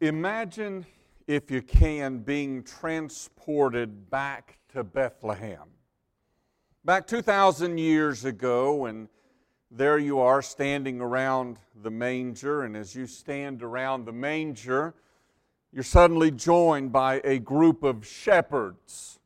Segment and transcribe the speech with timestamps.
[0.00, 0.86] Imagine,
[1.26, 5.68] if you can, being transported back to Bethlehem.
[6.84, 9.08] Back 2,000 years ago, and
[9.72, 14.94] there you are standing around the manger, and as you stand around the manger,
[15.72, 19.18] you're suddenly joined by a group of shepherds.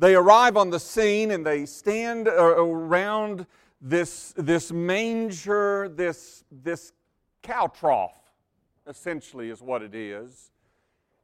[0.00, 3.46] They arrive on the scene and they stand uh, around
[3.80, 6.92] this, this manger, this, this
[7.42, 8.21] cow trough,
[8.86, 10.50] essentially, is what it is.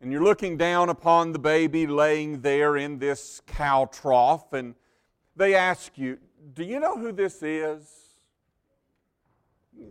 [0.01, 4.75] And you're looking down upon the baby laying there in this cow trough, and
[5.35, 6.19] they ask you,
[6.55, 7.95] Do you know who this is?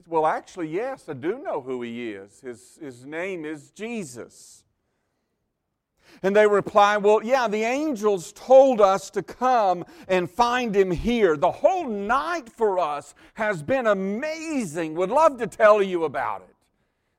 [0.06, 2.42] Well, actually, yes, I do know who he is.
[2.42, 4.64] His, his name is Jesus.
[6.24, 11.38] And they reply, Well, yeah, the angels told us to come and find him here.
[11.38, 14.96] The whole night for us has been amazing.
[14.96, 16.57] Would love to tell you about it.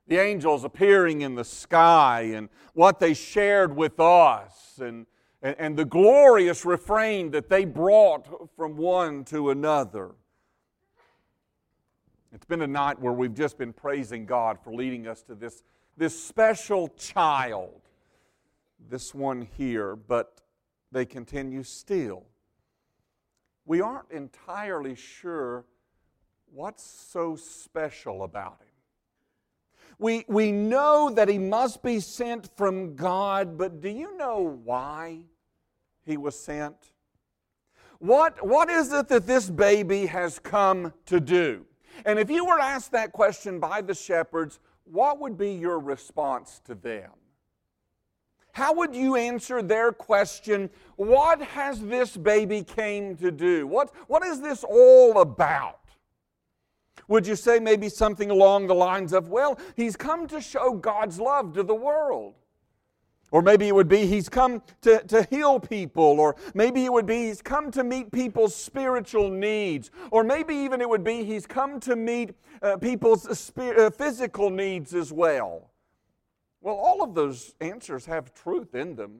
[0.09, 5.05] The angels appearing in the sky and what they shared with us and,
[5.41, 10.11] and, and the glorious refrain that they brought from one to another.
[12.33, 15.63] It's been a night where we've just been praising God for leading us to this,
[15.95, 17.81] this special child
[18.87, 20.41] this one here, but
[20.91, 22.23] they continue still.
[23.65, 25.65] We aren't entirely sure
[26.51, 28.68] what's so special about him.
[29.99, 35.19] We, we know that he must be sent from God, but do you know why
[36.05, 36.93] he was sent?
[37.99, 41.65] What, what is it that this baby has come to do?
[42.05, 46.61] And if you were asked that question by the shepherds, what would be your response
[46.65, 47.11] to them?
[48.53, 53.67] How would you answer their question, what has this baby came to do?
[53.67, 55.78] What, what is this all about?
[57.07, 61.19] Would you say maybe something along the lines of, well, he's come to show God's
[61.19, 62.35] love to the world?
[63.31, 66.19] Or maybe it would be he's come to, to heal people.
[66.19, 69.91] Or maybe it would be he's come to meet people's spiritual needs.
[70.11, 74.95] Or maybe even it would be he's come to meet uh, people's uh, physical needs
[74.95, 75.69] as well.
[76.61, 79.19] Well, all of those answers have truth in them.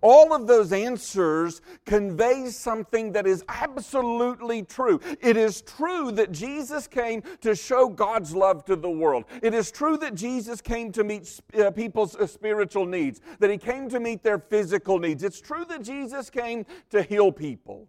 [0.00, 5.00] All of those answers convey something that is absolutely true.
[5.20, 9.24] It is true that Jesus came to show God's love to the world.
[9.42, 13.58] It is true that Jesus came to meet uh, people's uh, spiritual needs, that he
[13.58, 15.22] came to meet their physical needs.
[15.22, 17.88] It's true that Jesus came to heal people.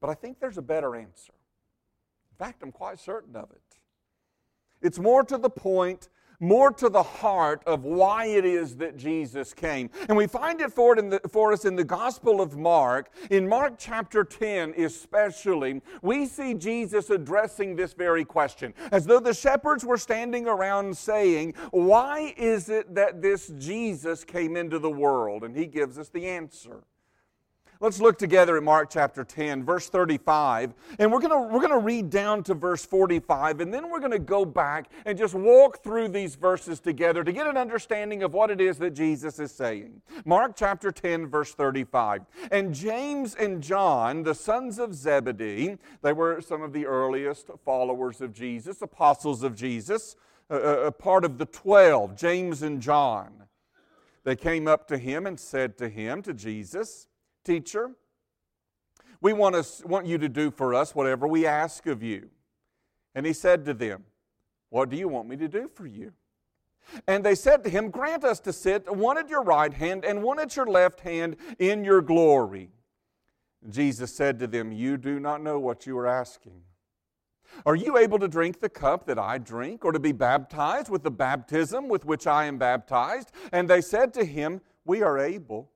[0.00, 1.32] But I think there's a better answer.
[2.32, 3.60] In fact, I'm quite certain of it.
[4.80, 6.08] It's more to the point
[6.42, 9.88] more to the heart of why it is that Jesus came.
[10.08, 13.10] And we find it for, it the, for us in the Gospel of Mark.
[13.30, 18.74] In Mark chapter 10, especially, we see Jesus addressing this very question.
[18.90, 24.56] As though the shepherds were standing around saying, Why is it that this Jesus came
[24.56, 25.44] into the world?
[25.44, 26.82] And he gives us the answer.
[27.82, 30.72] Let's look together at Mark chapter 10, verse 35.
[31.00, 34.12] And we're going we're going to read down to verse 45, and then we're going
[34.12, 38.34] to go back and just walk through these verses together to get an understanding of
[38.34, 40.00] what it is that Jesus is saying.
[40.24, 42.22] Mark chapter 10, verse 35.
[42.52, 48.20] And James and John, the sons of Zebedee, they were some of the earliest followers
[48.20, 50.14] of Jesus, apostles of Jesus,
[50.48, 53.42] a, a part of the 12, James and John.
[54.22, 57.08] They came up to him and said to him, to Jesus,
[57.44, 57.92] Teacher,
[59.20, 62.28] we want, us, want you to do for us whatever we ask of you.
[63.14, 64.04] And he said to them,
[64.70, 66.12] What do you want me to do for you?
[67.06, 70.22] And they said to him, Grant us to sit one at your right hand and
[70.22, 72.70] one at your left hand in your glory.
[73.68, 76.62] Jesus said to them, You do not know what you are asking.
[77.66, 81.02] Are you able to drink the cup that I drink, or to be baptized with
[81.02, 83.30] the baptism with which I am baptized?
[83.52, 85.70] And they said to him, We are able.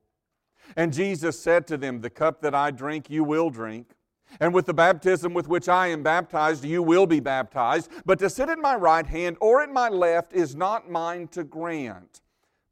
[0.74, 3.92] And Jesus said to them, The cup that I drink, you will drink.
[4.40, 7.90] And with the baptism with which I am baptized, you will be baptized.
[8.04, 11.44] But to sit at my right hand or at my left is not mine to
[11.44, 12.20] grant,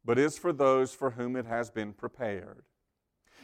[0.03, 2.64] but is for those for whom it has been prepared.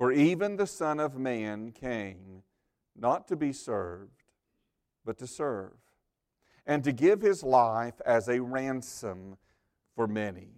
[0.00, 2.42] For even the Son of Man came
[2.96, 4.22] not to be served,
[5.04, 5.76] but to serve,
[6.64, 9.36] and to give his life as a ransom
[9.94, 10.54] for many.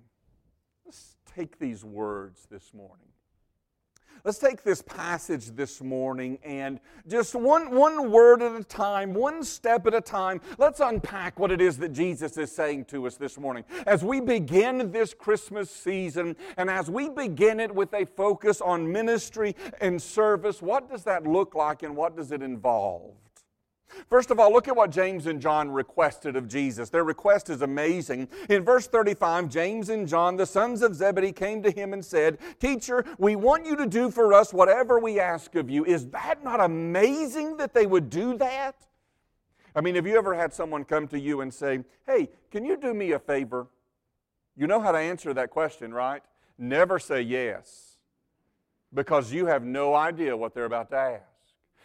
[0.84, 3.11] Let's take these words this morning.
[4.24, 6.78] Let's take this passage this morning and
[7.08, 11.50] just one, one word at a time, one step at a time, let's unpack what
[11.50, 13.64] it is that Jesus is saying to us this morning.
[13.84, 18.92] As we begin this Christmas season and as we begin it with a focus on
[18.92, 23.14] ministry and service, what does that look like and what does it involve?
[24.08, 26.90] First of all, look at what James and John requested of Jesus.
[26.90, 28.28] Their request is amazing.
[28.48, 32.38] In verse 35, James and John, the sons of Zebedee, came to him and said,
[32.60, 35.84] Teacher, we want you to do for us whatever we ask of you.
[35.84, 38.76] Is that not amazing that they would do that?
[39.74, 42.76] I mean, have you ever had someone come to you and say, Hey, can you
[42.76, 43.68] do me a favor?
[44.56, 46.22] You know how to answer that question, right?
[46.58, 47.92] Never say yes
[48.94, 51.31] because you have no idea what they're about to ask.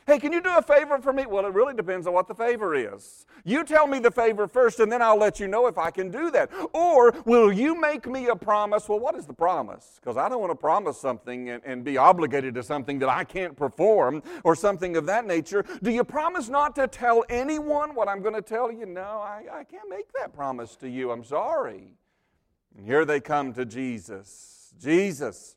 [0.08, 1.26] Hey, can you do a favor for me?
[1.26, 3.26] Well, it really depends on what the favor is.
[3.44, 6.10] You tell me the favor first, and then I'll let you know if I can
[6.10, 6.50] do that.
[6.72, 8.88] Or will you make me a promise?
[8.88, 10.00] Well, what is the promise?
[10.00, 13.26] Because I don't want to promise something and, and be obligated to something that I
[13.26, 15.66] can't perform or something of that nature.
[15.84, 18.86] Do you promise not to tell anyone what I'm going to tell you?
[18.86, 21.12] No, I, I can't make that promise to you.
[21.12, 21.90] I'm sorry.
[22.78, 24.74] And here they come to Jesus.
[24.80, 25.57] Jesus,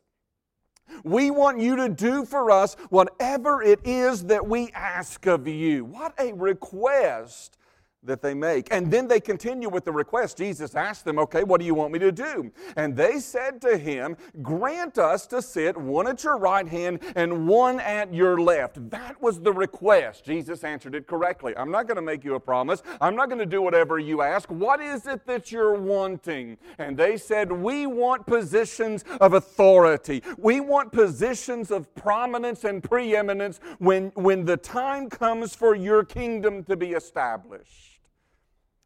[1.03, 5.85] we want you to do for us whatever it is that we ask of you.
[5.85, 7.57] What a request
[8.03, 8.67] that they make.
[8.71, 10.37] And then they continue with the request.
[10.37, 12.51] Jesus asked them, Okay, what do you want me to do?
[12.75, 17.47] And they said to him, Grant us to sit one at your right hand and
[17.47, 18.89] one at your left.
[18.89, 20.25] That was the request.
[20.25, 21.53] Jesus answered it correctly.
[21.55, 22.81] I'm not going to make you a promise.
[22.99, 24.49] I'm not going to do whatever you ask.
[24.49, 26.57] What is it that you're wanting?
[26.79, 30.23] And they said, We want positions of authority.
[30.37, 36.63] We want positions of prominence and preeminence when, when the time comes for your kingdom
[36.63, 37.90] to be established.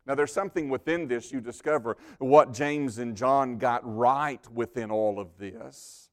[0.05, 5.19] Now, there's something within this you discover what James and John got right within all
[5.19, 6.09] of this.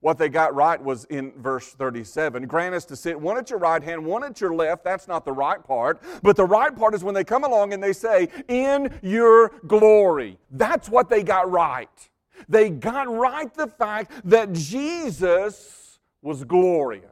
[0.00, 2.46] What they got right was in verse 37.
[2.48, 4.82] Grant us to sit one at your right hand, one at your left.
[4.82, 6.02] That's not the right part.
[6.22, 10.38] But the right part is when they come along and they say, In your glory.
[10.50, 11.88] That's what they got right.
[12.48, 17.11] They got right the fact that Jesus was glorious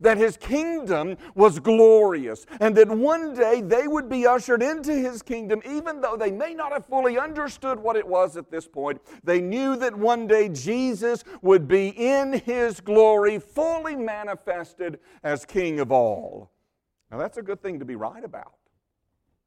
[0.00, 5.22] that his kingdom was glorious and that one day they would be ushered into his
[5.22, 9.00] kingdom, even though they may not have fully understood what it was at this point.
[9.24, 15.80] They knew that one day Jesus would be in his glory, fully manifested as king
[15.80, 16.50] of all.
[17.10, 18.54] Now, that's a good thing to be right about.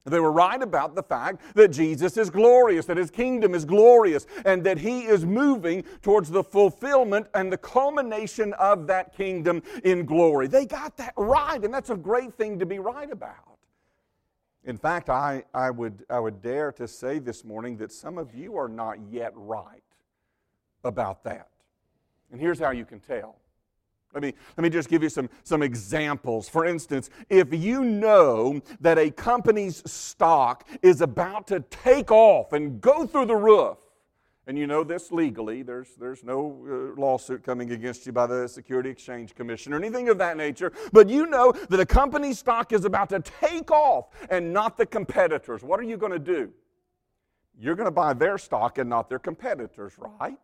[0.05, 4.27] They were right about the fact that Jesus is glorious, that his kingdom is glorious,
[4.44, 10.05] and that he is moving towards the fulfillment and the culmination of that kingdom in
[10.05, 10.47] glory.
[10.47, 13.57] They got that right, and that's a great thing to be right about.
[14.65, 18.35] In fact, I, I, would, I would dare to say this morning that some of
[18.35, 19.83] you are not yet right
[20.83, 21.47] about that.
[22.31, 23.38] And here's how you can tell
[24.13, 26.48] let me, let me just give you some, some examples.
[26.48, 32.80] For instance, if you know that a company's stock is about to take off and
[32.80, 33.77] go through the roof,
[34.45, 38.48] and you know this legally, there's, there's no uh, lawsuit coming against you by the
[38.48, 42.74] Security Exchange Commission or anything of that nature, but you know that a company's stock
[42.74, 45.63] is about to take off and not the competitors.
[45.63, 46.51] What are you going to do?
[47.57, 50.38] You're going to buy their stock and not their competitors, right?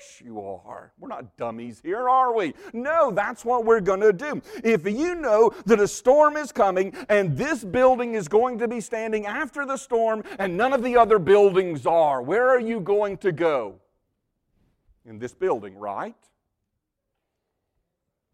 [0.00, 0.92] Course you are.
[0.98, 2.54] We're not dummies here, are we?
[2.72, 4.40] No, that's what we're going to do.
[4.64, 8.80] If you know that a storm is coming and this building is going to be
[8.80, 13.18] standing after the storm and none of the other buildings are, where are you going
[13.18, 13.74] to go?
[15.04, 16.14] In this building, right?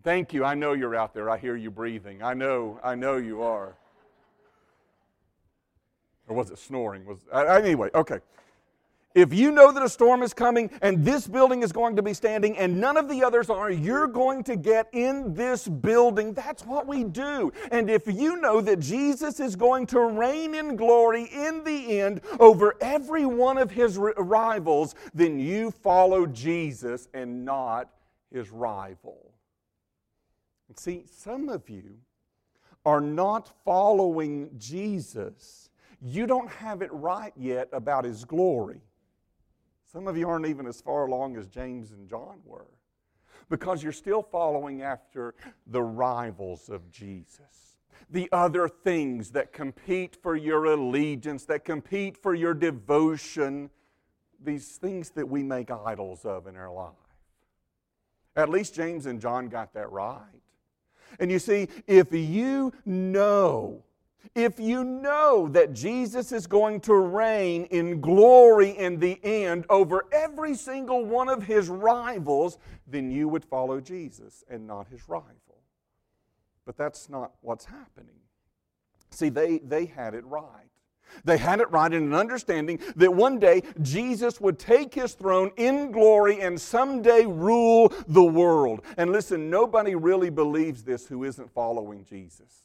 [0.04, 0.44] Thank you.
[0.44, 1.28] I know you're out there.
[1.30, 2.22] I hear you breathing.
[2.22, 3.76] I know, I know you are.
[6.28, 7.04] Or was it snoring?
[7.06, 8.18] Was anyway, okay.
[9.16, 12.12] If you know that a storm is coming and this building is going to be
[12.12, 16.34] standing and none of the others are, you're going to get in this building.
[16.34, 17.50] That's what we do.
[17.70, 22.20] And if you know that Jesus is going to reign in glory in the end
[22.38, 27.88] over every one of his rivals, then you follow Jesus and not
[28.30, 29.32] his rival.
[30.76, 31.96] See, some of you
[32.84, 35.70] are not following Jesus.
[36.02, 38.82] You don't have it right yet about his glory.
[39.96, 42.66] Some of you aren't even as far along as James and John were
[43.48, 45.34] because you're still following after
[45.66, 47.78] the rivals of Jesus.
[48.10, 53.70] The other things that compete for your allegiance, that compete for your devotion,
[54.44, 56.92] these things that we make idols of in our life.
[58.36, 60.42] At least James and John got that right.
[61.18, 63.82] And you see, if you know
[64.34, 70.04] if you know that Jesus is going to reign in glory in the end over
[70.12, 75.32] every single one of his rivals, then you would follow Jesus and not his rival.
[76.64, 78.16] But that's not what's happening.
[79.10, 80.66] See, they, they had it right.
[81.24, 85.50] They had it right in an understanding that one day Jesus would take his throne
[85.56, 88.82] in glory and someday rule the world.
[88.96, 92.64] And listen, nobody really believes this who isn't following Jesus.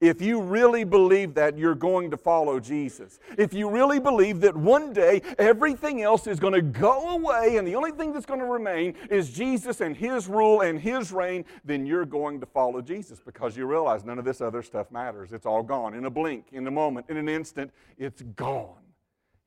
[0.00, 3.18] If you really believe that, you're going to follow Jesus.
[3.36, 7.66] If you really believe that one day everything else is going to go away and
[7.66, 11.44] the only thing that's going to remain is Jesus and His rule and His reign,
[11.64, 15.32] then you're going to follow Jesus because you realize none of this other stuff matters.
[15.32, 17.72] It's all gone in a blink, in a moment, in an instant.
[17.98, 18.76] It's gone.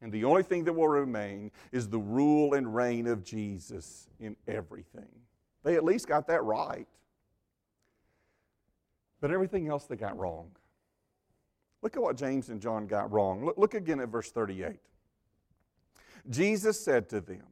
[0.01, 4.35] And the only thing that will remain is the rule and reign of Jesus in
[4.49, 5.07] everything.
[5.63, 6.87] They at least got that right.
[9.21, 10.51] But everything else they got wrong.
[11.81, 13.45] Look at what James and John got wrong.
[13.45, 14.79] Look, look again at verse 38.
[16.29, 17.43] Jesus said to them,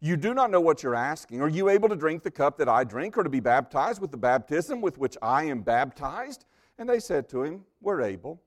[0.00, 1.42] You do not know what you're asking.
[1.42, 4.10] Are you able to drink the cup that I drink, or to be baptized with
[4.10, 6.46] the baptism with which I am baptized?
[6.78, 8.40] And they said to him, We're able.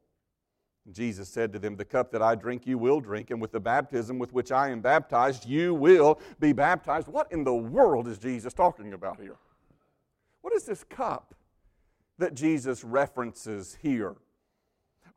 [0.91, 3.59] Jesus said to them, The cup that I drink, you will drink, and with the
[3.59, 7.07] baptism with which I am baptized, you will be baptized.
[7.07, 9.37] What in the world is Jesus talking about here?
[10.41, 11.33] What is this cup?
[12.17, 14.15] That Jesus references here.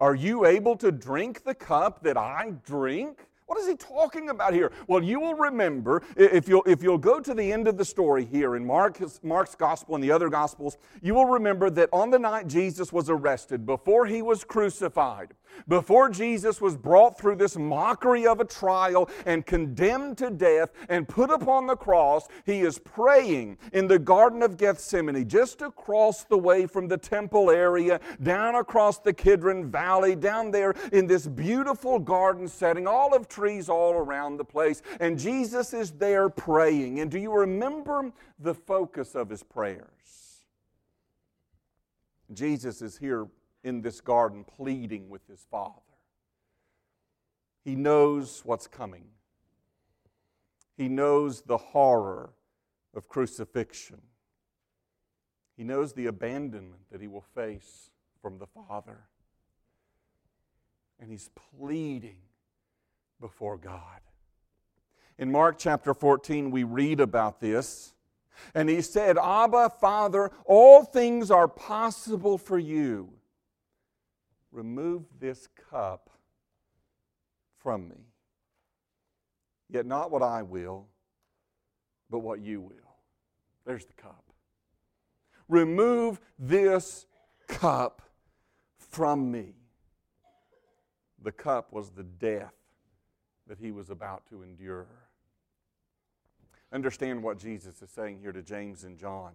[0.00, 3.26] Are you able to drink the cup that I drink?
[3.46, 4.72] What is he talking about here?
[4.88, 8.24] Well, you will remember, if you'll, if you'll go to the end of the story
[8.24, 9.20] here in Mark's,
[9.56, 13.64] gospel and the other gospels, you will remember that on the night Jesus was arrested,
[13.64, 15.34] before he was crucified,
[15.68, 21.08] before Jesus was brought through this mockery of a trial and condemned to death and
[21.08, 26.36] put upon the cross, he is praying in the Garden of Gethsemane, just across the
[26.36, 31.98] way from the temple area, down across the Kidron Valley, down there in this beautiful
[31.98, 34.80] garden setting, olive trees all around the place.
[34.98, 37.00] And Jesus is there praying.
[37.00, 40.46] And do you remember the focus of his prayers?
[42.32, 43.28] Jesus is here
[43.62, 45.82] in this garden pleading with his Father.
[47.62, 49.04] He knows what's coming.
[50.78, 52.30] He knows the horror
[52.94, 54.00] of crucifixion.
[55.56, 57.90] He knows the abandonment that he will face
[58.22, 59.00] from the Father.
[60.98, 61.28] And he's
[61.58, 62.18] pleading
[63.20, 64.00] before God.
[65.18, 67.94] In Mark chapter 14, we read about this.
[68.54, 73.10] And he said, Abba, Father, all things are possible for you.
[74.52, 76.10] Remove this cup
[77.58, 77.96] from me.
[79.70, 80.86] Yet not what I will,
[82.10, 82.96] but what you will.
[83.64, 84.24] There's the cup.
[85.48, 87.06] Remove this
[87.48, 88.02] cup
[88.78, 89.54] from me.
[91.22, 92.54] The cup was the death
[93.46, 94.86] that he was about to endure.
[96.72, 99.32] Understand what Jesus is saying here to James and John.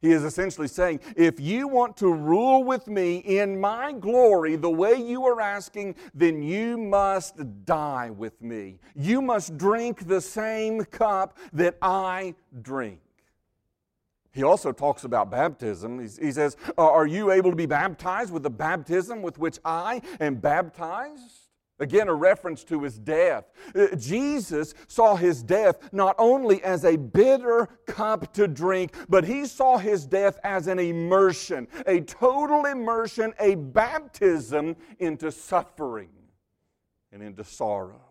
[0.00, 4.70] He is essentially saying, if you want to rule with me in my glory the
[4.70, 7.36] way you are asking, then you must
[7.66, 8.78] die with me.
[8.94, 13.00] You must drink the same cup that I drink.
[14.32, 15.98] He also talks about baptism.
[15.98, 20.00] He says, uh, Are you able to be baptized with the baptism with which I
[20.20, 21.39] am baptized?
[21.80, 23.50] Again, a reference to his death.
[23.74, 29.46] Uh, Jesus saw his death not only as a bitter cup to drink, but he
[29.46, 36.10] saw his death as an immersion, a total immersion, a baptism into suffering
[37.12, 38.09] and into sorrow.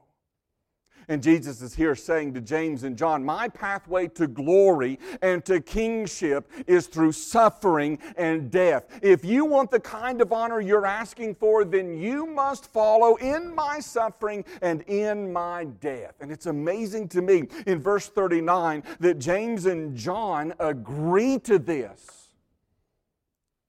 [1.09, 5.59] And Jesus is here saying to James and John, My pathway to glory and to
[5.59, 8.99] kingship is through suffering and death.
[9.01, 13.55] If you want the kind of honor you're asking for, then you must follow in
[13.55, 16.13] my suffering and in my death.
[16.21, 22.29] And it's amazing to me in verse 39 that James and John agree to this.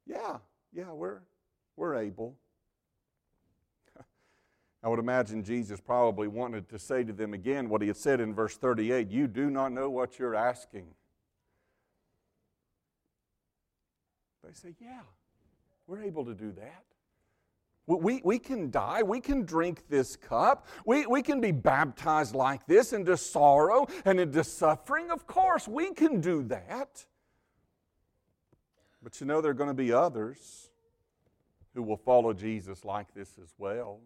[0.07, 0.37] Yeah,
[0.75, 1.21] yeah, we're,
[1.77, 2.37] we're able.
[4.83, 8.21] I would imagine Jesus probably wanted to say to them again what he had said
[8.21, 10.87] in verse 38 You do not know what you're asking.
[14.43, 15.03] They say, Yeah,
[15.87, 16.85] we're able to do that.
[17.87, 19.03] We, we can die.
[19.03, 20.67] We can drink this cup.
[20.87, 25.11] We, we can be baptized like this into sorrow and into suffering.
[25.11, 27.05] Of course, we can do that.
[29.03, 30.71] But you know, there are going to be others
[31.75, 34.01] who will follow Jesus like this as well.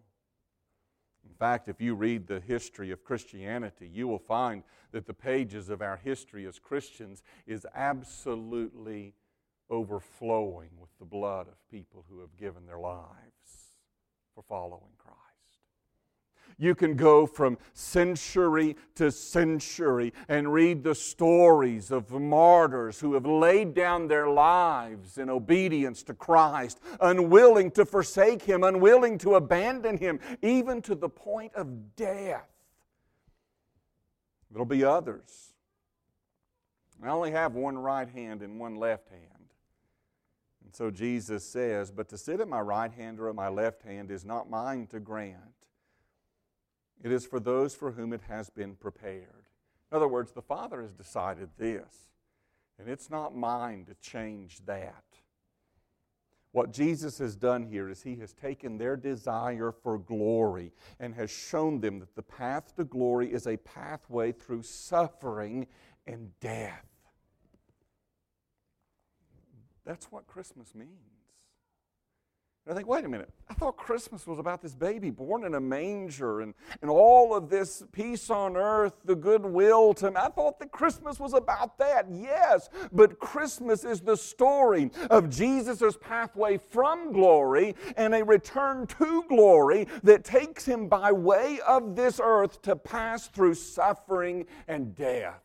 [1.25, 5.69] In fact, if you read the history of Christianity, you will find that the pages
[5.69, 9.13] of our history as Christians is absolutely
[9.69, 13.75] overflowing with the blood of people who have given their lives
[14.33, 15.24] for following Christ.
[16.57, 23.25] You can go from century to century and read the stories of martyrs who have
[23.25, 29.97] laid down their lives in obedience to Christ, unwilling to forsake Him, unwilling to abandon
[29.97, 32.47] Him, even to the point of death.
[34.49, 35.53] There'll be others.
[37.03, 39.21] I only have one right hand and one left hand.
[40.63, 43.83] And so Jesus says, But to sit at my right hand or at my left
[43.83, 45.54] hand is not mine to grant
[47.03, 49.47] it is for those for whom it has been prepared.
[49.91, 52.09] In other words, the Father has decided this,
[52.79, 55.03] and it's not mine to change that.
[56.51, 60.71] What Jesus has done here is He has taken their desire for glory
[61.01, 65.67] and has shown them that the path to glory is a pathway through suffering
[66.07, 66.85] and death.
[69.85, 71.14] That's what Christmas means.
[72.65, 75.53] And I think, wait a minute, I thought Christmas was about this baby born in
[75.53, 80.17] a manger and, and all of this peace on earth, the goodwill to him.
[80.17, 85.95] I thought that Christmas was about that, yes, but Christmas is the story of Jesus'
[86.01, 92.19] pathway from glory and a return to glory that takes him by way of this
[92.23, 95.43] earth to pass through suffering and death.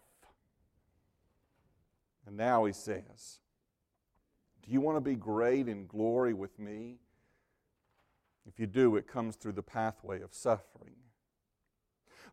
[2.26, 3.40] And now he says,
[4.62, 6.96] Do you want to be great in glory with me?
[8.47, 10.94] If you do, it comes through the pathway of suffering.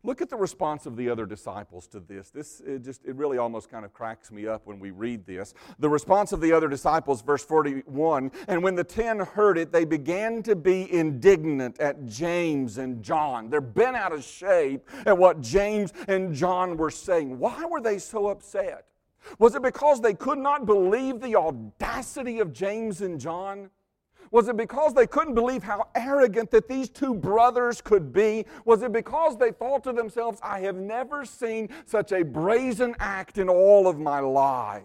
[0.04, 2.30] Look at the response of the other disciples to this.
[2.30, 5.54] This it just it really almost kind of cracks me up when we read this.
[5.80, 9.84] The response of the other disciples, verse 41, and when the ten heard it, they
[9.84, 13.50] began to be indignant at James and John.
[13.50, 17.36] They're bent out of shape at what James and John were saying.
[17.38, 18.86] Why were they so upset?
[19.40, 23.70] Was it because they could not believe the audacity of James and John?
[24.30, 28.46] Was it because they couldn't believe how arrogant that these two brothers could be?
[28.64, 33.38] Was it because they thought to themselves, I have never seen such a brazen act
[33.38, 34.82] in all of my life?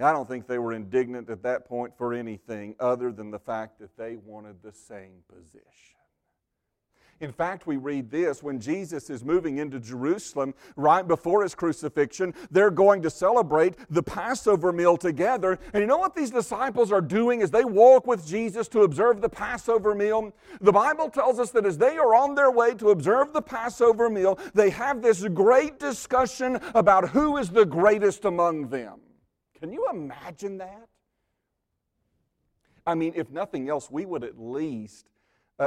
[0.00, 3.78] I don't think they were indignant at that point for anything other than the fact
[3.80, 5.62] that they wanted the same position.
[7.20, 12.34] In fact, we read this when Jesus is moving into Jerusalem right before his crucifixion,
[12.50, 15.58] they're going to celebrate the Passover meal together.
[15.72, 19.20] And you know what these disciples are doing as they walk with Jesus to observe
[19.20, 20.32] the Passover meal?
[20.60, 24.10] The Bible tells us that as they are on their way to observe the Passover
[24.10, 28.98] meal, they have this great discussion about who is the greatest among them.
[29.60, 30.88] Can you imagine that?
[32.84, 35.11] I mean, if nothing else, we would at least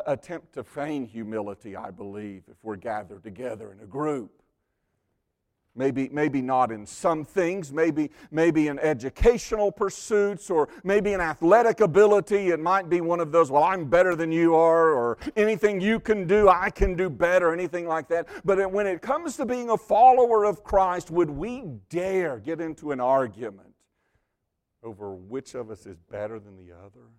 [0.05, 4.41] attempt to feign humility, I believe, if we're gathered together in a group.
[5.77, 11.81] Maybe, maybe not in some things, maybe, maybe in educational pursuits or maybe in athletic
[11.81, 12.47] ability.
[12.47, 15.99] It might be one of those, well, I'm better than you are, or anything you
[15.99, 18.29] can do, I can do better, anything like that.
[18.45, 22.91] But when it comes to being a follower of Christ, would we dare get into
[22.91, 23.73] an argument
[24.81, 27.10] over which of us is better than the other?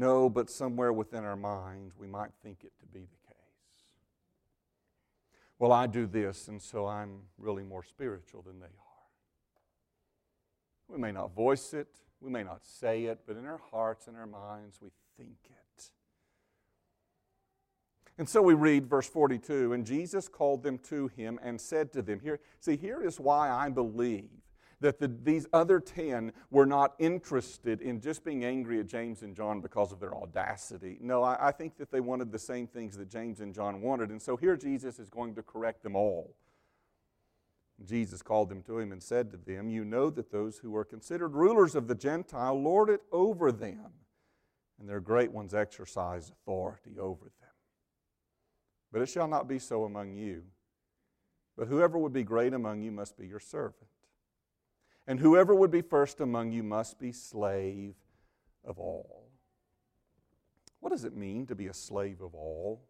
[0.00, 3.84] No, but somewhere within our minds, we might think it to be the case.
[5.58, 8.70] Well, I do this, and so I'm really more spiritual than they are.
[10.88, 14.16] We may not voice it, we may not say it, but in our hearts and
[14.16, 15.90] our minds, we think it.
[18.16, 22.00] And so we read verse 42 and Jesus called them to him and said to
[22.00, 24.30] them, Here, see, here is why I believe
[24.80, 29.36] that the, these other 10 were not interested in just being angry at James and
[29.36, 30.96] John because of their audacity.
[31.00, 34.10] No, I, I think that they wanted the same things that James and John wanted.
[34.10, 36.34] And so here Jesus is going to correct them all.
[37.84, 40.84] Jesus called them to him and said to them, You know that those who are
[40.84, 43.90] considered rulers of the Gentile lord it over them,
[44.78, 47.48] and their great ones exercise authority over them.
[48.92, 50.42] But it shall not be so among you.
[51.56, 53.89] But whoever would be great among you must be your servant
[55.10, 57.96] and whoever would be first among you must be slave
[58.64, 59.26] of all.
[60.78, 62.80] What does it mean to be a slave of all?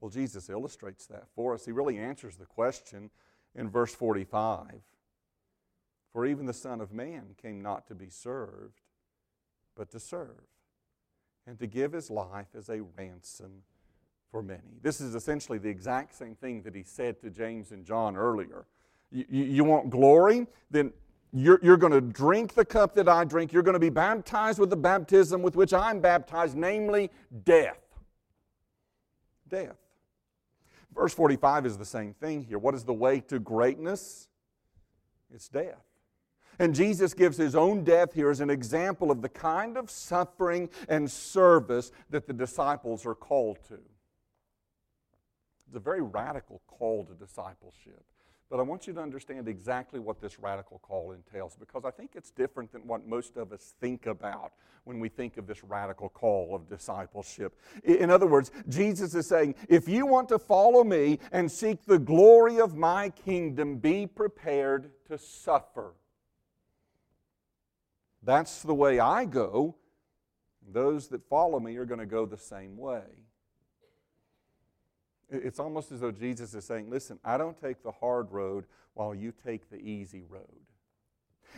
[0.00, 1.66] Well, Jesus illustrates that for us.
[1.66, 3.10] He really answers the question
[3.54, 4.80] in verse 45.
[6.10, 8.80] For even the Son of Man came not to be served,
[9.76, 10.48] but to serve,
[11.46, 13.64] and to give his life as a ransom
[14.30, 14.78] for many.
[14.80, 18.64] This is essentially the exact same thing that he said to James and John earlier
[19.14, 20.92] you, you want glory, then
[21.32, 23.52] you're, you're going to drink the cup that I drink.
[23.52, 27.10] You're going to be baptized with the baptism with which I'm baptized, namely
[27.44, 27.80] death.
[29.48, 29.76] Death.
[30.94, 32.58] Verse 45 is the same thing here.
[32.58, 34.28] What is the way to greatness?
[35.32, 35.82] It's death.
[36.60, 40.68] And Jesus gives his own death here as an example of the kind of suffering
[40.88, 43.78] and service that the disciples are called to.
[45.66, 48.04] It's a very radical call to discipleship.
[48.50, 52.12] But I want you to understand exactly what this radical call entails because I think
[52.14, 54.52] it's different than what most of us think about
[54.84, 57.58] when we think of this radical call of discipleship.
[57.84, 61.98] In other words, Jesus is saying, if you want to follow me and seek the
[61.98, 65.94] glory of my kingdom, be prepared to suffer.
[68.22, 69.74] That's the way I go.
[70.70, 73.02] Those that follow me are going to go the same way.
[75.34, 79.14] It's almost as though Jesus is saying, Listen, I don't take the hard road while
[79.14, 80.64] you take the easy road.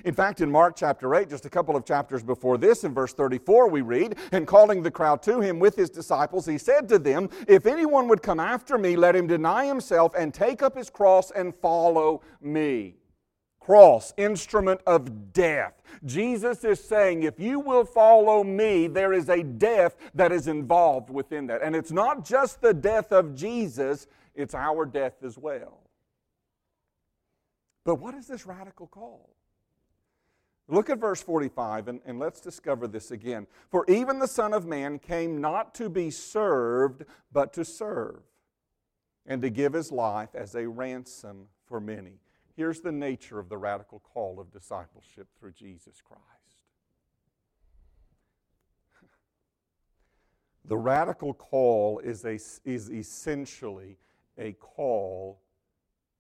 [0.04, 3.14] In fact, in Mark chapter 8, just a couple of chapters before this, in verse
[3.14, 6.98] 34, we read, And calling the crowd to him with his disciples, he said to
[6.98, 10.90] them, If anyone would come after me, let him deny himself and take up his
[10.90, 12.96] cross and follow me
[13.66, 15.82] cross, instrument of death.
[16.04, 21.10] Jesus is saying, if you will follow me, there is a death that is involved
[21.10, 21.62] within that.
[21.62, 25.80] And it's not just the death of Jesus, it's our death as well.
[27.84, 29.30] But what is this radical call?
[30.68, 33.48] Look at verse 45 and, and let's discover this again.
[33.68, 38.22] For even the Son of Man came not to be served, but to serve,
[39.26, 42.20] and to give his life as a ransom for many.
[42.56, 46.22] Here's the nature of the radical call of discipleship through Jesus Christ.
[50.64, 53.98] The radical call is, a, is essentially
[54.38, 55.40] a call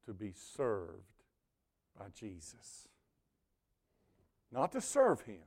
[0.04, 1.22] to be served
[1.98, 2.86] by Jesus.
[4.52, 5.42] Not to serve Him,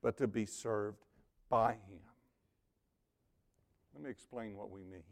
[0.00, 1.04] but to be served
[1.50, 2.00] by Him.
[3.94, 5.02] Let me explain what we mean.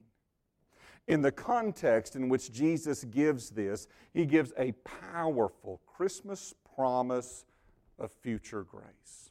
[1.06, 4.72] In the context in which Jesus gives this, he gives a
[5.12, 7.44] powerful Christmas promise
[7.98, 9.30] of future grace.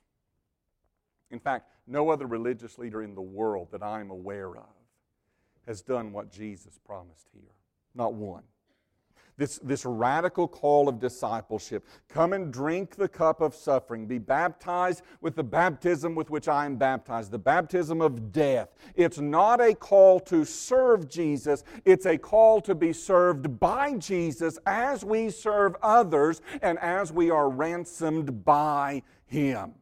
[1.32, 4.70] In fact, no other religious leader in the world that I'm aware of
[5.66, 7.56] has done what Jesus promised here.
[7.96, 8.44] Not one
[9.38, 11.86] this, this radical call of discipleship.
[12.10, 14.06] Come and drink the cup of suffering.
[14.06, 18.70] Be baptized with the baptism with which I am baptized, the baptism of death.
[18.96, 24.58] It's not a call to serve Jesus, it's a call to be served by Jesus
[24.66, 29.74] as we serve others and as we are ransomed by Him.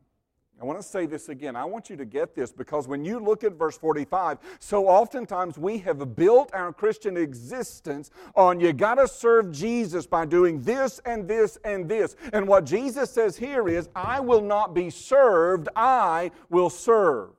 [0.61, 1.55] I want to say this again.
[1.55, 5.57] I want you to get this because when you look at verse 45, so oftentimes
[5.57, 10.99] we have built our Christian existence on you got to serve Jesus by doing this
[10.99, 12.15] and this and this.
[12.31, 17.31] And what Jesus says here is, I will not be served, I will serve.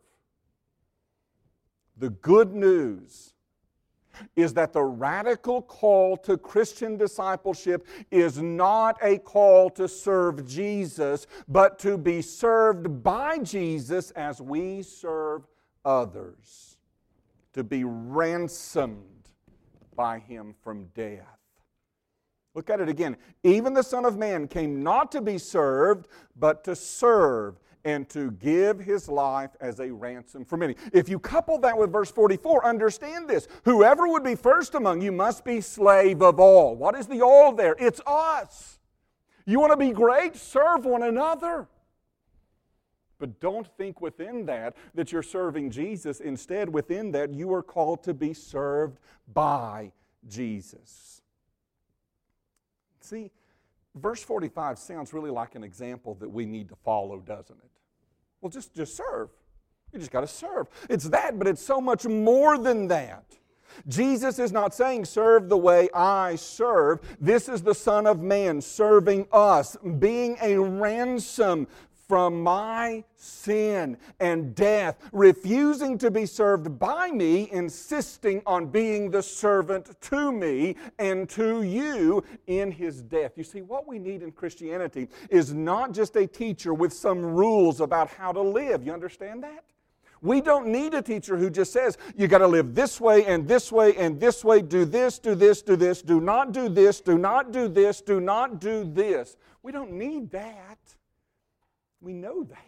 [1.96, 3.31] The good news
[4.36, 11.26] is that the radical call to Christian discipleship is not a call to serve Jesus,
[11.48, 15.46] but to be served by Jesus as we serve
[15.84, 16.76] others,
[17.52, 19.30] to be ransomed
[19.94, 21.38] by Him from death.
[22.54, 23.16] Look at it again.
[23.42, 28.30] Even the Son of Man came not to be served, but to serve and to
[28.32, 30.76] give his life as a ransom for many.
[30.92, 33.48] If you couple that with verse 44, understand this.
[33.64, 36.76] Whoever would be first among you must be slave of all.
[36.76, 37.76] What is the all there?
[37.78, 38.78] It's us.
[39.44, 40.36] You want to be great?
[40.36, 41.68] Serve one another.
[43.18, 46.20] But don't think within that that you're serving Jesus.
[46.20, 48.98] Instead, within that, you are called to be served
[49.32, 49.92] by
[50.28, 51.22] Jesus.
[53.00, 53.30] See,
[53.94, 57.70] verse 45 sounds really like an example that we need to follow, doesn't it?
[58.40, 59.30] Well, just, just serve.
[59.92, 60.68] You just got to serve.
[60.88, 63.24] It's that, but it's so much more than that.
[63.88, 67.00] Jesus is not saying, serve the way I serve.
[67.20, 71.66] This is the Son of Man serving us, being a ransom
[72.12, 79.22] from my sin and death, refusing to be served by me, insisting on being the
[79.22, 83.32] servant to me and to you in his death.
[83.36, 87.80] You see, what we need in Christianity is not just a teacher with some rules
[87.80, 88.84] about how to live.
[88.84, 89.64] You understand that?
[90.20, 93.48] We don't need a teacher who just says, you got to live this way and
[93.48, 97.00] this way and this way, do this, do this, do this, do not do this,
[97.00, 99.38] do not do this, do not do this.
[99.62, 100.76] We don't need that.
[102.02, 102.58] We know that.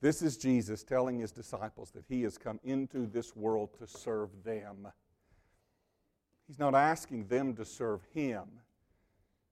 [0.00, 4.30] This is Jesus telling his disciples that he has come into this world to serve
[4.44, 4.88] them.
[6.48, 8.42] He's not asking them to serve him.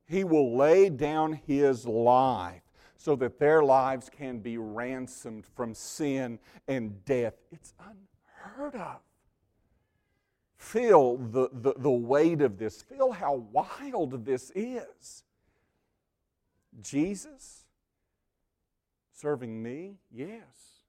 [0.06, 2.62] He will lay down his life
[2.96, 7.34] so that their lives can be ransomed from sin and death.
[7.52, 8.98] It's unheard of.
[10.56, 15.22] feel the, the, the weight of this, feel how wild this is.
[16.80, 17.64] Jesus
[19.12, 19.98] serving me?
[20.10, 20.80] Yes.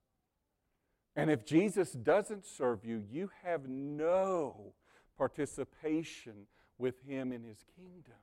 [1.15, 4.73] And if Jesus doesn't serve you, you have no
[5.17, 8.15] participation with him in his kingdom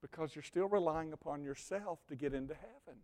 [0.00, 3.00] because you're still relying upon yourself to get into heaven.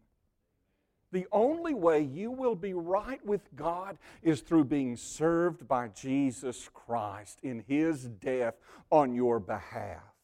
[1.12, 6.68] The only way you will be right with God is through being served by Jesus
[6.72, 8.55] Christ in His death
[8.90, 10.15] on your behalf.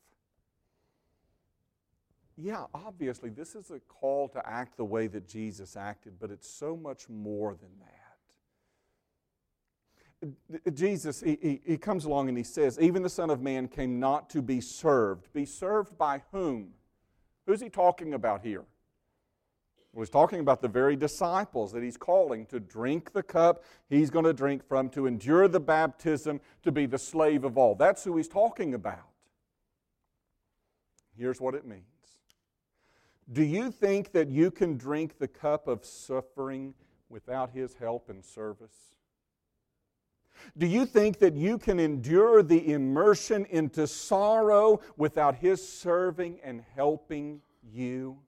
[2.36, 6.48] Yeah, obviously, this is a call to act the way that Jesus acted, but it's
[6.48, 7.88] so much more than that.
[10.74, 13.98] Jesus, he, he, he, comes along and he says, Even the Son of Man came
[13.98, 15.32] not to be served.
[15.32, 16.70] Be served by whom?
[17.46, 18.64] Who's he talking about here?
[19.92, 24.10] Well, he's talking about the very disciples that he's calling to drink the cup he's
[24.10, 27.74] going to drink from, to endure the baptism, to be the slave of all.
[27.74, 29.08] That's who he's talking about.
[31.18, 31.91] Here's what it means
[33.30, 36.74] Do you think that you can drink the cup of suffering
[37.08, 38.92] without his help and service?
[40.56, 46.64] Do you think that you can endure the immersion into sorrow without his serving and
[46.74, 48.18] helping you?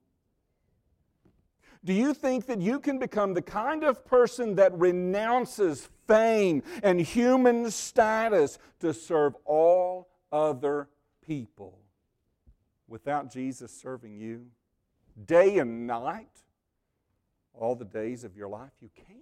[1.84, 7.00] Do you think that you can become the kind of person that renounces fame and
[7.00, 10.88] human status to serve all other
[11.26, 11.78] people
[12.88, 14.46] without Jesus serving you?
[15.26, 16.42] Day and night,
[17.52, 19.20] all the days of your life, you can't.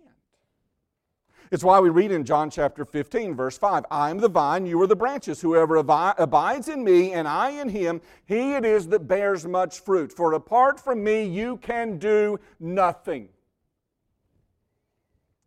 [1.50, 4.81] It's why we read in John chapter 15, verse 5 I am the vine, you
[4.81, 5.42] are the branches.
[5.42, 10.12] Whoever abides in me and I in him, he it is that bears much fruit.
[10.12, 13.28] For apart from me, you can do nothing.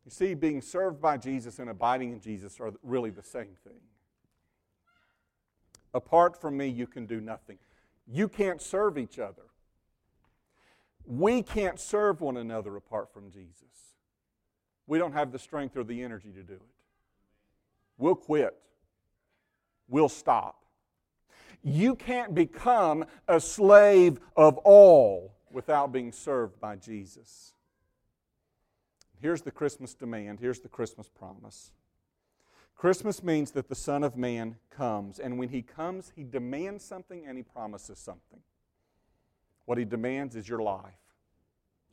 [0.06, 3.82] You see, being served by Jesus and abiding in Jesus are really the same thing.
[5.96, 7.58] Apart from me, you can do nothing.
[8.06, 9.42] You can't serve each other.
[11.08, 13.96] We can't serve one another apart from Jesus
[14.88, 16.62] we don't have the strength or the energy to do it.
[17.98, 18.56] We'll quit.
[19.88, 20.64] We'll stop.
[21.64, 27.54] You can't become a slave of all without being served by Jesus.
[29.22, 30.40] Here's the Christmas demand.
[30.40, 31.72] Here's the Christmas promise.
[32.76, 37.26] Christmas means that the Son of Man comes, and when He comes, He demands something
[37.26, 38.42] and He promises something.
[39.66, 40.94] What He demands is your life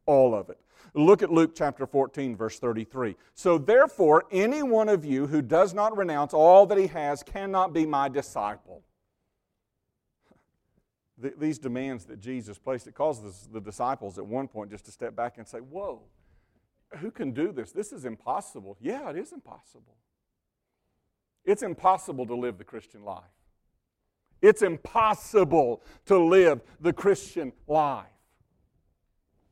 [0.06, 0.58] all of it.
[0.94, 3.16] Look at Luke chapter 14, verse 33.
[3.34, 7.72] So, therefore, any one of you who does not renounce all that he has cannot
[7.72, 8.82] be my disciple.
[11.38, 15.14] These demands that Jesus placed, it causes the disciples at one point just to step
[15.14, 16.02] back and say, Whoa,
[16.98, 17.72] who can do this?
[17.72, 18.76] This is impossible.
[18.80, 19.96] Yeah, it is impossible.
[21.44, 23.22] It's impossible to live the Christian life.
[24.42, 28.06] It's impossible to live the Christian life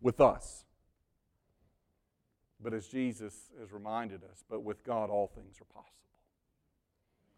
[0.01, 0.65] with us.
[2.63, 5.95] But as Jesus has reminded us, but with God all things are possible.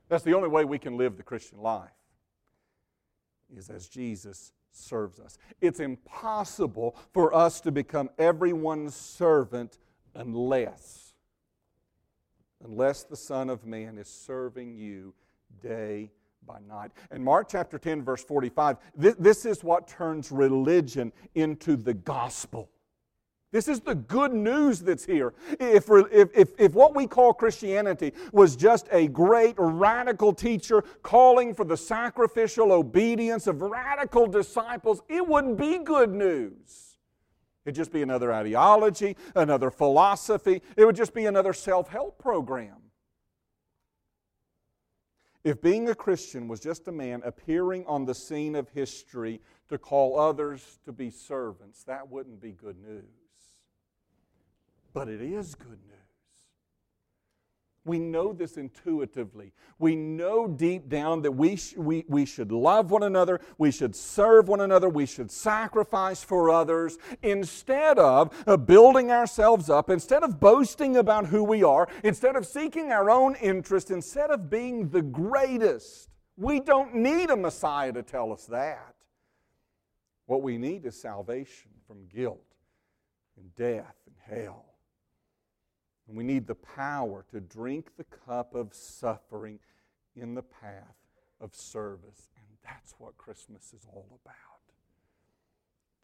[0.08, 1.90] That's the only way we can live the Christian life,
[3.54, 5.38] is as Jesus serves us.
[5.60, 9.78] It's impossible for us to become everyone's servant
[10.14, 11.14] unless,
[12.64, 15.14] unless the Son of Man is serving you
[15.62, 16.10] day
[16.46, 16.90] by night.
[17.10, 22.70] And Mark chapter 10, verse 45, this, is what turns religion into the gospel.
[23.52, 25.34] This is the good news that's here.
[25.60, 31.54] If, if, if, if, what we call Christianity was just a great radical teacher calling
[31.54, 36.96] for the sacrificial obedience of radical disciples, it wouldn't be good news.
[37.66, 40.62] It'd just be another ideology, another philosophy.
[40.76, 42.81] It would just be another self help program.
[45.44, 49.78] If being a Christian was just a man appearing on the scene of history to
[49.78, 53.02] call others to be servants, that wouldn't be good news.
[54.92, 56.01] But it is good news.
[57.84, 59.52] We know this intuitively.
[59.80, 63.96] We know deep down that we, sh- we, we should love one another, we should
[63.96, 70.22] serve one another, we should sacrifice for others instead of uh, building ourselves up, instead
[70.22, 74.88] of boasting about who we are, instead of seeking our own interest, instead of being
[74.90, 76.08] the greatest.
[76.36, 78.94] We don't need a Messiah to tell us that.
[80.26, 82.46] What we need is salvation from guilt
[83.36, 84.71] and death and hell.
[86.12, 89.58] And we need the power to drink the cup of suffering
[90.14, 90.98] in the path
[91.40, 92.28] of service.
[92.36, 94.36] And that's what Christmas is all about.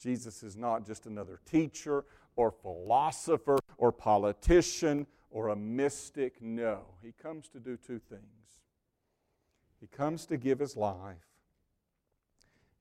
[0.02, 6.40] Jesus is not just another teacher or philosopher or politician or a mystic.
[6.40, 8.62] No, he comes to do two things.
[9.78, 11.18] He comes to give his life,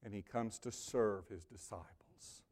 [0.01, 2.43] and he comes to serve his disciples,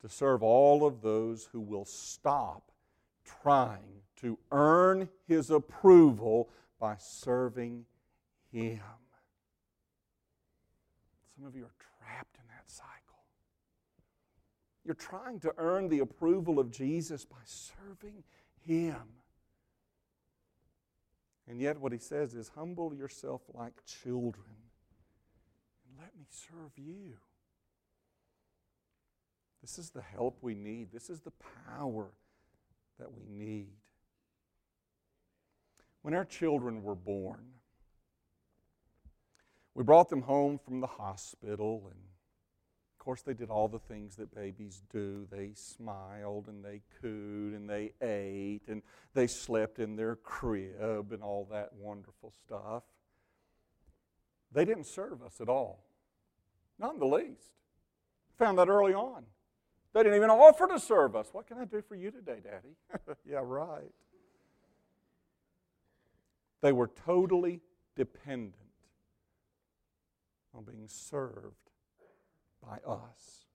[0.00, 2.71] to serve all of those who will stop
[3.24, 7.84] trying to earn his approval by serving
[8.52, 8.80] him.
[11.36, 12.92] Some of you are trapped in that cycle.
[14.84, 18.22] You're trying to earn the approval of Jesus by serving
[18.66, 19.02] him.
[21.48, 24.62] And yet, what he says is, humble yourself like children
[25.88, 27.14] and let me serve you.
[29.60, 31.32] This is the help we need, this is the
[31.68, 32.10] power
[32.98, 33.72] that we need.
[36.02, 37.44] When our children were born,
[39.74, 42.00] we brought them home from the hospital, and
[43.02, 45.26] of course, they did all the things that babies do.
[45.28, 48.80] They smiled and they cooed and they ate and
[49.12, 52.84] they slept in their crib and all that wonderful stuff.
[54.52, 55.84] They didn't serve us at all,
[56.78, 57.50] not in the least.
[58.38, 59.24] Found that early on.
[59.92, 61.28] They didn't even offer to serve us.
[61.32, 62.76] What can I do for you today, Daddy?
[63.30, 63.92] yeah, right.
[66.62, 67.60] They were totally
[67.94, 68.54] dependent
[70.54, 71.70] on being served
[72.62, 73.46] by us.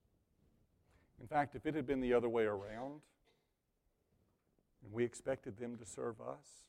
[1.19, 3.01] In fact, if it had been the other way around,
[4.83, 6.65] and we expected them to serve us,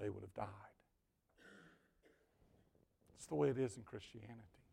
[0.00, 0.46] they would have died.
[3.16, 4.63] It's the way it is in Christianity.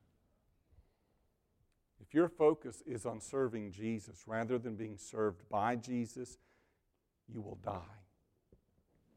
[2.12, 6.38] If your focus is on serving Jesus rather than being served by Jesus,
[7.34, 7.80] you will die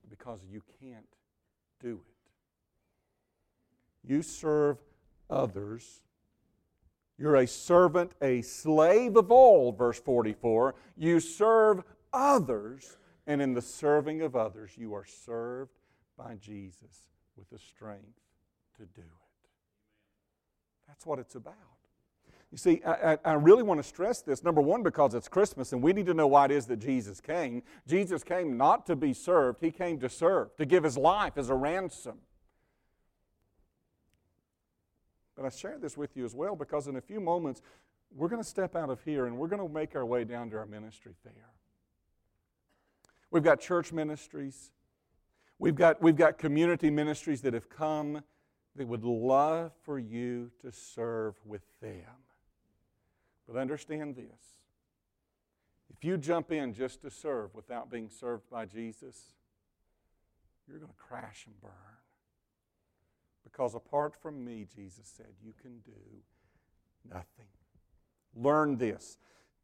[0.09, 1.09] because you can't
[1.81, 2.31] do it.
[4.09, 4.79] You serve
[5.29, 6.03] others.
[7.19, 10.77] You're a servant, a slave of all, verse 44.
[10.97, 15.73] You serve others, and in the serving of others, you are served
[16.17, 18.21] by Jesus with the strength
[18.77, 19.49] to do it.
[20.87, 21.74] That's what it's about.
[22.55, 24.45] You see, I, I, really want to stress this.
[24.45, 27.21] Number one, because it's Christmas, and we need to know why it is that Jesus
[27.21, 27.65] came.
[27.85, 31.51] Jesus came not to be served, He came to serve, to give His life as
[31.51, 32.19] a ransom.
[35.35, 37.61] But I share this with you as well because in a few moments,
[38.15, 40.49] we're going to step out of here and we're going to make our way down
[40.51, 41.51] to our ministry there.
[43.33, 44.71] We've got church ministries.
[45.59, 48.23] We've got, we've got community ministries that have come
[48.77, 52.24] that would love for you to serve with them.
[53.47, 54.57] But understand this
[55.91, 59.35] if you jump in just to serve without being served by Jesus,
[60.67, 61.71] you're going to crash and burn.
[63.45, 65.93] Because apart from me, Jesus said, you can do
[67.09, 67.47] nothing.
[68.35, 69.19] Learn this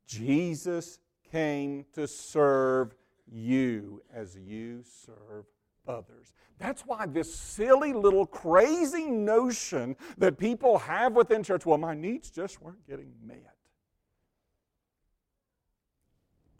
[0.06, 0.98] Jesus
[1.30, 2.94] came to serve
[3.26, 5.46] you as you serve
[5.86, 6.34] others.
[6.58, 12.30] That's why this silly little crazy notion that people have within church well, my needs
[12.30, 13.54] just weren't getting met.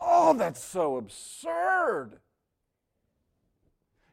[0.00, 2.18] Oh, that's so absurd.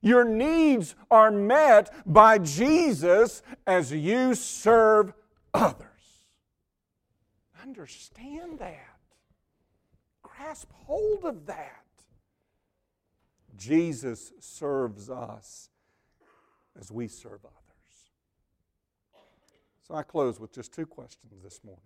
[0.01, 5.13] Your needs are met by Jesus as you serve
[5.53, 5.87] others.
[7.61, 8.97] Understand that.
[10.21, 11.83] Grasp hold of that.
[13.57, 15.69] Jesus serves us
[16.79, 17.57] as we serve others.
[19.87, 21.81] So I close with just two questions this morning.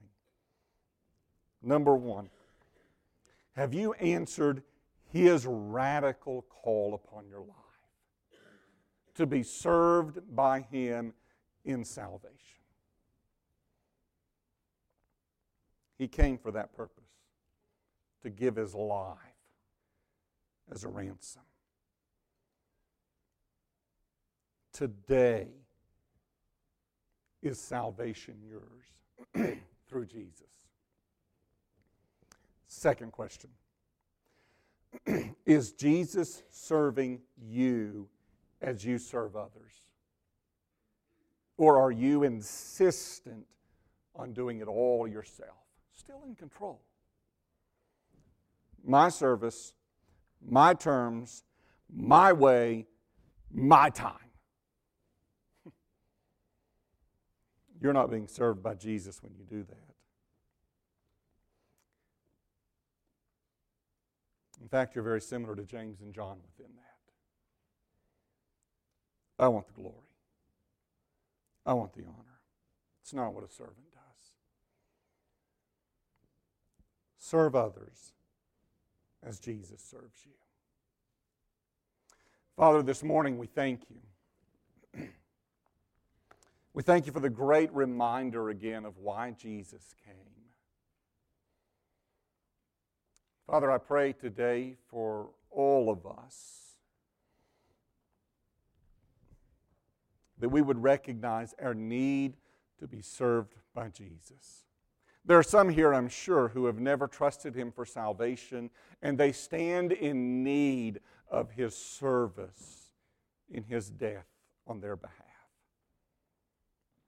[1.64, 2.30] Number one,
[3.56, 4.64] have you answered
[5.12, 7.58] his radical call upon your life
[9.16, 11.14] to be served by him
[11.66, 12.62] in salvation?
[15.98, 17.04] He came for that purpose
[18.24, 19.18] to give his life
[20.72, 21.42] as a ransom.
[24.74, 25.48] Today
[27.42, 30.48] is salvation yours through Jesus.
[32.72, 33.50] Second question
[35.46, 38.08] Is Jesus serving you
[38.62, 39.82] as you serve others?
[41.58, 43.46] Or are you insistent
[44.16, 45.58] on doing it all yourself?
[45.92, 46.80] Still in control.
[48.86, 49.74] My service,
[50.42, 51.44] my terms,
[51.94, 52.88] my way,
[53.52, 54.16] my time.
[57.82, 59.92] You're not being served by Jesus when you do that.
[64.61, 66.82] In fact, you're very similar to James and John within that.
[69.44, 69.96] I want the glory.
[71.66, 72.40] I want the honor.
[73.02, 74.02] It's not what a servant does.
[77.18, 78.14] Serve others
[79.22, 80.32] as Jesus serves you.
[82.56, 85.04] Father, this morning we thank you.
[86.74, 90.31] we thank you for the great reminder again of why Jesus came.
[93.52, 96.78] Father, I pray today for all of us
[100.40, 102.38] that we would recognize our need
[102.80, 104.68] to be served by Jesus.
[105.26, 108.70] There are some here, I'm sure, who have never trusted Him for salvation,
[109.02, 112.94] and they stand in need of His service
[113.50, 114.28] in His death
[114.66, 115.18] on their behalf.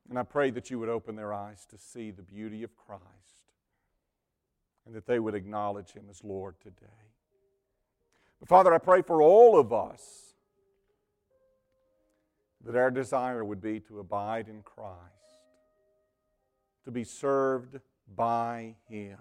[0.09, 3.32] And I pray that you would open their eyes to see the beauty of Christ
[4.85, 6.85] and that they would acknowledge Him as Lord today.
[8.39, 10.35] But Father, I pray for all of us
[12.65, 14.99] that our desire would be to abide in Christ,
[16.85, 17.79] to be served
[18.15, 19.17] by Him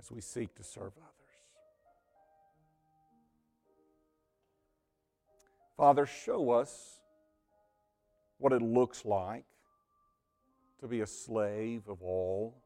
[0.00, 1.18] as we seek to serve others.
[5.76, 7.00] Father, show us
[8.38, 9.44] what it looks like
[10.80, 12.62] to be a slave of all.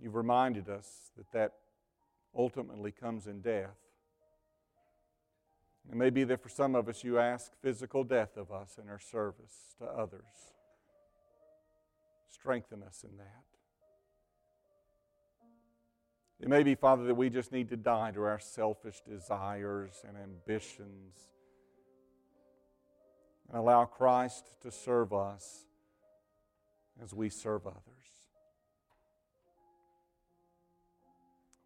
[0.00, 1.54] You've reminded us that that
[2.36, 3.76] ultimately comes in death.
[5.90, 8.88] It may be that for some of us, you ask physical death of us in
[8.88, 10.52] our service to others.
[12.28, 13.44] Strengthen us in that.
[16.40, 20.16] It may be, Father, that we just need to die to our selfish desires and
[20.16, 21.16] ambitions
[23.48, 25.64] and allow Christ to serve us
[27.02, 28.07] as we serve others.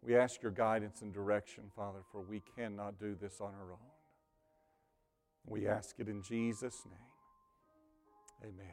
[0.05, 3.77] We ask your guidance and direction, Father, for we cannot do this on our own.
[5.45, 8.49] We ask it in Jesus' name.
[8.53, 8.65] Amen.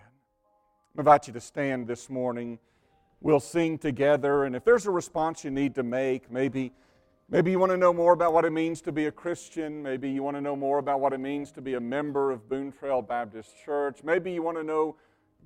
[0.97, 2.59] I invite you to stand this morning.
[3.21, 6.73] We'll sing together, and if there's a response you need to make, maybe,
[7.29, 9.83] maybe you want to know more about what it means to be a Christian.
[9.83, 12.49] Maybe you want to know more about what it means to be a member of
[12.49, 14.03] Boone Trail Baptist Church.
[14.03, 14.97] Maybe you want to know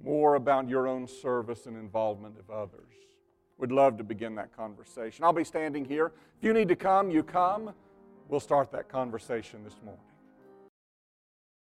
[0.03, 2.95] more about your own service and involvement of others.
[3.59, 5.24] We'd love to begin that conversation.
[5.24, 6.12] I'll be standing here.
[6.38, 7.72] If you need to come, you come.
[8.28, 10.02] We'll start that conversation this morning.